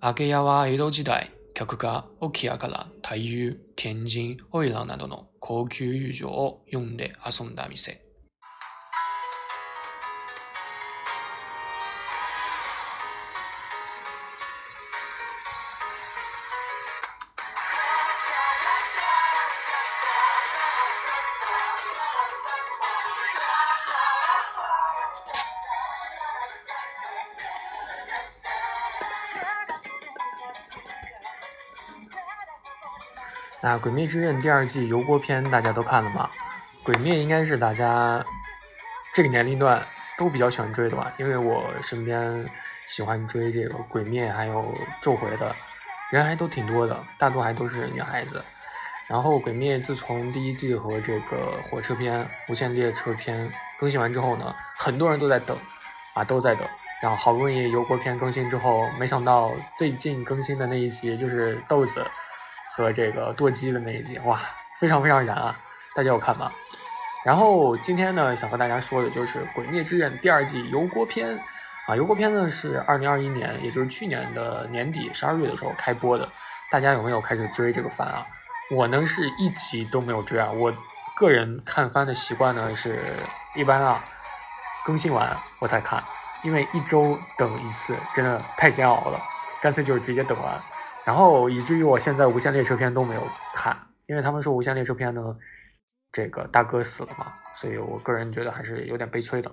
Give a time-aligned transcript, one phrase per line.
[0.00, 8.07] 揚げ屋は江戸時代、客が沖屋から太遊、天神、オイラなどの高級友情を読んで遊んだ店。
[33.68, 36.26] 那《鬼灭之刃》第二季油锅篇大家都看了吗？
[36.82, 38.24] 《鬼灭》应该是大家
[39.12, 39.84] 这个年龄段
[40.16, 42.46] 都比较喜欢追的吧，因为我身边
[42.86, 44.62] 喜欢追这个《鬼灭》还有
[45.02, 45.54] 《咒回》的
[46.10, 48.42] 人还都挺多的，大多还都是女孩子。
[49.06, 55.54] 然后《鬼灭》自从第一季和这个火车篇、无限列车篇更新完之后呢，很多人都在等
[56.14, 56.66] 啊，都在等。
[57.02, 62.02] 然后好不容易油锅篇更新之后，没想到最近更新的那一集就是豆子。
[62.78, 64.38] 和这个舵机的那一集，哇，
[64.78, 65.54] 非常非常燃啊！
[65.96, 66.48] 大家有看吗？
[67.24, 71.36] 然后今天呢，想和大家说的就是《鬼灭之刃》第二季油锅篇
[71.88, 71.96] 啊。
[71.96, 76.28] 油锅篇呢是二零二一年，也就是去年的年底十二月的时候开播的。
[76.70, 78.24] 大家有没有开始追这个番啊？
[78.70, 80.48] 我呢是一集都没有追啊。
[80.52, 80.72] 我
[81.16, 83.02] 个人看番的习惯呢是
[83.56, 84.04] 一般啊，
[84.84, 86.00] 更新完我才看，
[86.44, 89.20] 因为一周等一次真的太煎熬了，
[89.60, 90.62] 干脆就是直接等完。
[91.08, 93.22] 然后以至于我现在无限列车篇都没有
[93.54, 95.34] 看，因为他们说无限列车篇呢，
[96.12, 99.50] 这个大哥死了嘛，所以我个人觉得还是有点悲催的。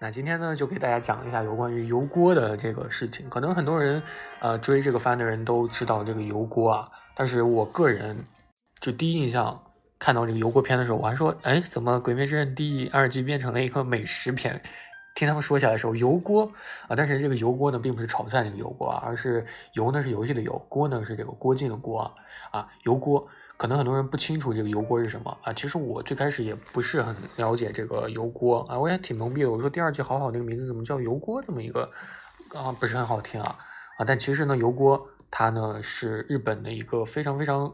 [0.00, 3.28] 那今天呢，就给大家讲一下有关于油锅的这个事情。
[3.28, 4.02] 可能很多人
[4.40, 8.16] 呃追这个番的人都知道这个油锅啊，但是我个人
[8.80, 9.62] 就第一印象
[9.98, 14.62] 看到这个油锅篇的时候，我还说，哎，怎么《鬼灭之刃》第二季变成了一个美食片？
[15.14, 16.42] 听他们说起来的时候，油锅
[16.88, 19.44] 啊，但是这个油锅呢，并不是炒菜那个油锅啊，而是
[19.74, 22.14] 油呢是游戏的油，锅呢是这个锅进的锅啊，
[22.52, 23.26] 啊，油锅。
[23.56, 29.50] 可能很多人不清楚这个油锅是什么啊，其实我最开始也不是很了解这个油锅啊，我也挺懵逼的。
[29.50, 31.90] 我说第二季好好那个名字怎么叫油锅这么一个
[32.54, 33.58] 啊，不是很好听啊
[33.98, 37.70] 啊，但其实呢，油锅它呢是日本的一个非常非常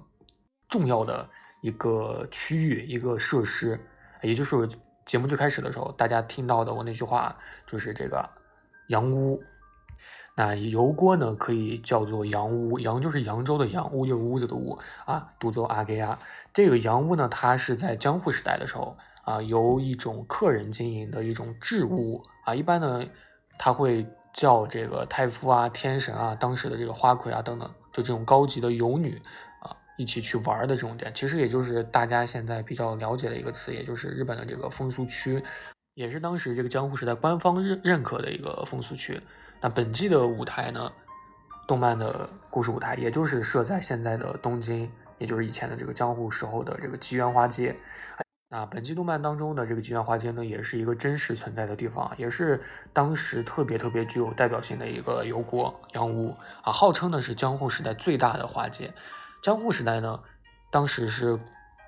[0.69, 1.29] 重要的
[1.61, 3.79] 一个区域一个设施，
[4.23, 4.69] 也就是。
[5.07, 7.33] 节目最开始的时候，大家听到的我那句话
[7.65, 8.29] 就是这个
[8.89, 9.41] “洋屋”。
[10.37, 15.33] 那油锅呢，可以叫做洋屋，洋就是扬州的洋，屋就是屋子的屋啊。
[15.39, 16.19] 独奏阿给亚
[16.53, 22.53] 这个洋屋呢，它是在江户时代的时候啊，由一种客人经营的一种置屋啊。
[22.53, 23.05] 一般呢，
[23.59, 29.23] 他会叫这个太夫啊、天神啊、当时的这个花魁啊等等，就这种高级的游女。
[29.97, 35.43] 一起去玩的这种店，其实也就是大家现在比较了解的一个词，也就是日本的这个风俗区，
[35.95, 39.21] 也是当时这个江户时代官方认认可的一个风俗区。
[39.61, 40.93] 那本季的舞台呢，
[41.67, 47.75] 动漫的故事舞台，也就是设在现在的东京，也就是以前的这个江户时候的这个吉原花街。
[48.49, 52.61] 那本季动漫当中的这个吉原花街呢，也是一个真实存在的地方，也是
[52.93, 58.93] 当时特别特别具有代表性的一个油锅洋屋啊，号称呢是江户时代最大的花街。
[59.47, 60.21] 江户时代呢，
[60.73, 61.39] 当时是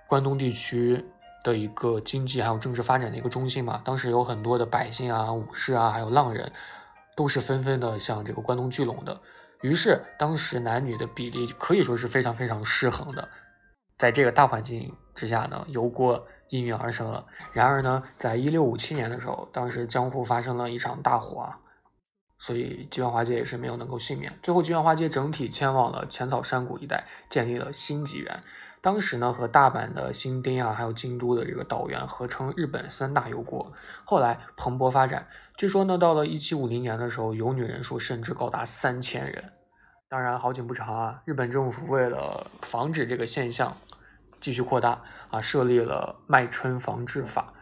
[0.06, 1.04] 关东地区
[1.42, 3.82] 的一个经济还有政治发展的一个中心嘛。
[3.84, 6.52] 当时有很多的百姓啊、武士啊，还有浪人，
[7.16, 9.20] 都是纷纷的向这个关东聚拢的。
[9.62, 13.28] 于是，当时男女的比例可以说是非常非常失衡的。
[13.96, 17.26] 在这个大环境之下呢，油锅应运而生了。
[17.52, 21.58] 然而呢，在一六五七年的时候，当时江户发生了一场大火啊。
[22.38, 24.32] 所以吉原花街也是没有能够幸免。
[24.42, 28.40] 最后，吉原花街整体迁往了浅草山谷一带，建立了新吉原。
[28.80, 33.72] 当时呢，和大阪的新町啊，还有京都的这个岛原合称日本三大油国。
[34.04, 35.26] 后来蓬勃发展，
[35.56, 39.52] 据说呢，到了一七五零年的时候，游女人数甚至高达三千人。
[40.08, 43.76] 当然，好景不长啊，日本政府为了防止这个现象
[44.40, 45.00] 继续扩大
[45.30, 47.52] 啊，设立了卖春防治法。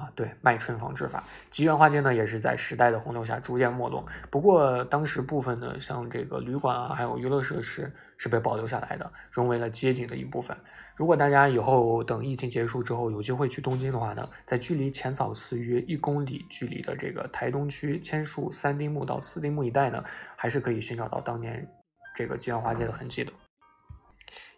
[0.00, 4.04] 啊，对，卖春防治法，吉原花街呢也是在时代的洪流下逐渐没落。
[4.30, 10.56] 不过当时部分的像这个旅馆啊，还有娱乐设施是被保留下来的，融为了街景的一部分。
[10.96, 20.02] 如果大家以后等疫情结束之后有机会去东京的话呢，在距离浅草寺约一公里距离的这个台东区千树三丁目到四丁目一带呢，
[20.36, 21.66] 还是可以寻找到当年
[22.14, 23.32] 这个吉原花街的痕迹的。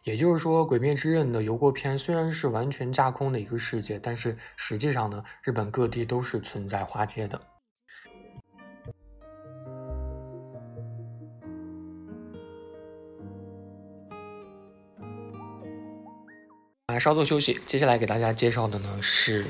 [0.05, 7.41] 也就是说，《鬼灭之刃》的油锅篇虽然是完全架空的一个世界，但是实际上呢，日本各地都是存在花街的。
[16.87, 19.47] 啊，稍作休息，接下来给大家介绍的呢是，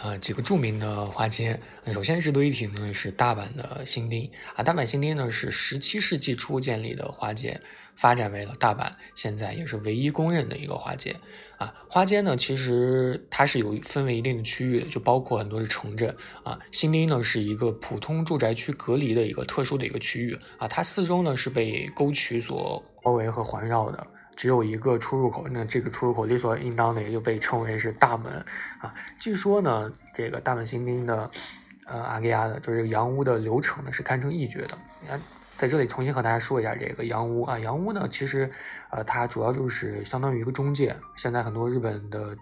[0.00, 1.60] 啊几个著名的花街。
[1.92, 7.60] 首先值得一提呢是大阪的新町啊，大阪新町呢是十七世纪初建立的花街，
[7.94, 11.14] 发展为了大阪现在也是唯一公认的一个花街
[11.58, 11.72] 啊。
[11.88, 16.58] 花街呢其实它是有分为一定的区域的，就包括很多的城镇啊。
[16.72, 24.06] 新町呢是一个普通住宅区隔离的一个特殊的一个区域啊，它四周呢是被沟渠所包围和环绕的。
[24.34, 28.30] 只有一个出入口，那这个出入口理所应当的也就被称为是大门
[28.80, 28.92] 啊。
[29.18, 31.30] 据说呢，这个大阪新町的，
[31.86, 34.76] 呃，阿给亚的，就是洋屋的流程呢是堪称一绝的。
[35.00, 35.20] 你看，
[35.56, 38.50] 在这里重新和大家说一下这个洋屋啊，洋屋呢其实，
[38.90, 40.96] 呃，它主要就是相当于一个中介。
[41.16, 42.36] 现在很多日本的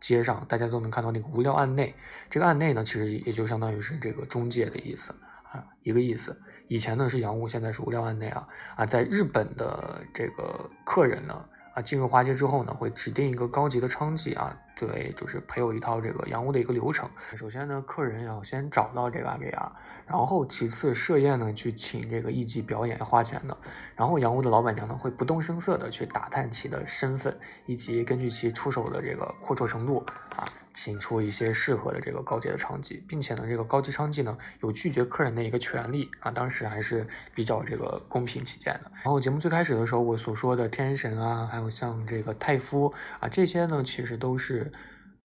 [0.00, 1.94] 街上，大家都能看到那个无料案内，
[2.28, 5.14] 这个案内呢其实也就相当于是这个中介的意思
[5.52, 6.36] 啊，一个意思。
[6.66, 11.44] 以前呢是洋务，现在是无料案内啊啊，在日本的这个客人呢
[11.74, 17.08] 啊进入花街之后呢，会指定一个高级的娼妓啊，作为就是陪有一套这个洋务的一个流程。
[17.36, 19.72] 首先呢，客人要先找到这个阿给亚，
[20.06, 23.56] 然后其次设宴呢去请这个艺妓表演花钱的，
[23.94, 27.36] 然后洋务的老板娘呢会不动声色的去打探其的身份，
[27.66, 30.04] 以及根据其出手的这个阔绰程度
[30.36, 30.48] 啊。
[30.76, 36.32] 请出一些适合的这个高阶的娼妓，并且呢，这个高级娼妓呢有拒绝客人的一个权利啊。
[36.32, 38.90] 当时还是比较这个公平起见的。
[38.96, 44.63] 然后节目最开始的时候，我所说的天神啊，还有像这个太夫啊，这些呢其实都是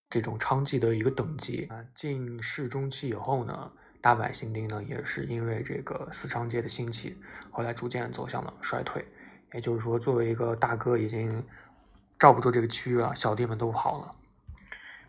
[0.10, 1.84] 这种娼妓的一个等级啊。
[1.96, 3.72] 进世中期以后呢，
[4.02, 7.18] 大阪新町呢也是因为这个私娼街的兴起，
[7.52, 9.06] 后来逐渐走向了衰退。
[9.54, 11.44] 也就是说，作为一个大哥，已经
[12.20, 14.16] 罩不住这个区域了，小弟们都跑了。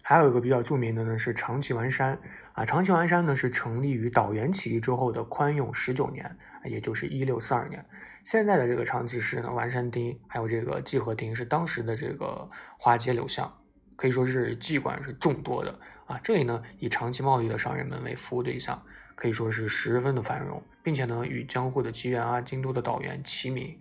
[0.02, 2.18] 还有一个比较著名的呢是长崎丸山
[2.54, 7.84] 啊，长崎丸山呢是成立于岛原起义之后的宽永十九年，也就是一六四二年。
[8.24, 13.59] 现在的这个长崎市呢，丸山町还有这个纪和町是当时的这个花街柳巷，
[14.00, 16.18] 可以说是妓馆是众多的啊。
[16.24, 18.82] 这里呢以长期贸易的商人们为服务对象，
[19.14, 23.78] 可以说是十分的繁荣，并且呢与江户的吉原啊、京都的岛原齐名，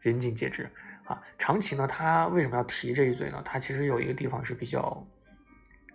[0.00, 0.68] 人尽皆知
[1.04, 1.22] 啊。
[1.38, 3.40] 长崎呢，它为什么要提这一嘴呢？
[3.44, 5.06] 它其实有一个地方是比较。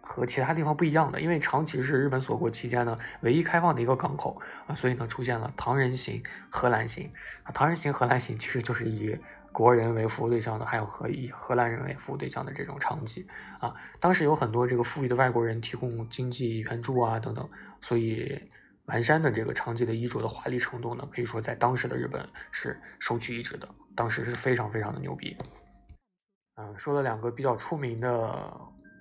[0.08, 7.12] 和其他地方不一样的，因为长崎是日本锁国期间呢唯一开放的一个港口啊，所以呢出现了唐人行、荷兰行
[7.42, 7.50] 啊。
[7.52, 9.18] 唐人行、荷兰行其实就是以
[9.56, 13.26] 国人为服务对象的，还有和以荷兰人为服务对象的这种娼妓
[13.60, 13.74] 啊。
[14.02, 17.50] 当时有很多这个富裕的外国人提供经济援助啊等等，
[17.80, 18.38] 所以
[18.88, 25.38] 丸山的这个娼妓的衣着的华丽程度呢，可以说在当时的日本是首屈一指的，当时是非常非常的牛逼。
[26.58, 28.52] 嗯，说了两个比较出名的。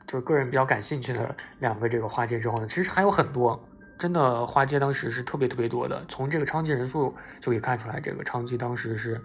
[0.06, 3.58] 就是个人比较感兴趣的两个这个花街之后呢，其实还有很多，
[3.98, 6.04] 真的花街当时是特别特别多的。
[6.10, 9.18] 从这个娼妓人数就可以看出来，这个娼妓当时是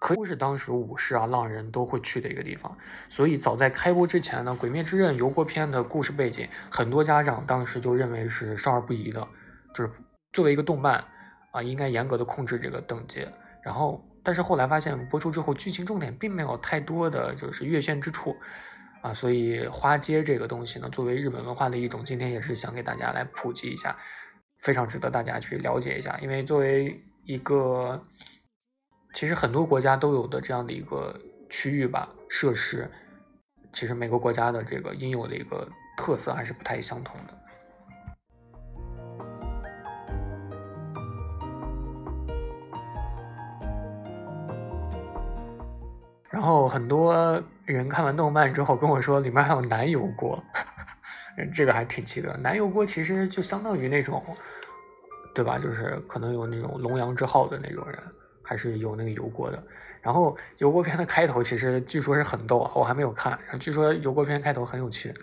[0.00, 2.76] 可以是当时武士啊、浪人都会去的一个地方。
[3.08, 9.28] 所以早在开播之前呢，《鬼灭之刃》油锅篇的故事背景，很多家长当时就认为是少儿不宜的，
[9.72, 9.90] 就是
[10.32, 11.04] 作为一个动漫
[11.52, 13.24] 啊，应该严格的控制这个等级。
[13.62, 18.34] 然后，但是后来发现播出之后，剧情重点并没有太多的就是越线之处。
[19.02, 23.96] 啊，所以花街这个东西呢，作为日本文化的一种，今天也是想给大家来普及一下，
[24.58, 26.18] 非常值得大家去了解一下。
[26.20, 28.04] 因为作为一个，
[29.12, 31.14] 其实很多国家都有的这样的一个
[31.48, 32.90] 区域吧，设施，
[33.72, 37.34] 其实每个国家的这个应有的一个特色还是不太相同的。
[46.30, 50.42] 然后很多人看完动漫之后跟我说，里面还有男油锅，
[51.52, 52.34] 这个还挺奇特。
[52.38, 54.24] 男油锅其实就相当于那种，
[55.34, 55.58] 对吧？
[55.58, 57.98] 就是可能有那种龙阳之好的那种人，
[58.50, 59.62] 还是有那个油锅的。
[60.02, 63.38] 然后油锅片的开头其实据说是很逗啊，我还没有看。
[63.60, 65.14] 据说油锅片开头很有趣。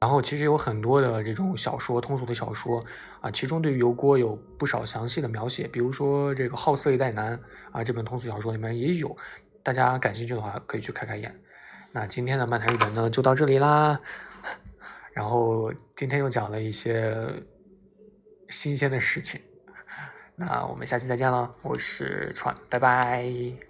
[0.00, 2.84] 然后其实有很多的这种小说，通俗的小说
[3.20, 7.36] 啊，其中对于油锅有不少详细的描写，比如说这个《好色一代男》
[7.72, 9.16] 啊，这本通俗小说里面也有，
[9.60, 11.34] 大家感兴趣的话可以去开开眼。
[11.90, 13.98] 那今天的漫谈日本呢就到这里啦，
[15.12, 17.20] 然后今天又讲了一些
[18.48, 19.40] 新鲜的事情，
[20.36, 23.67] 那我们下期再见了，我是川，拜拜。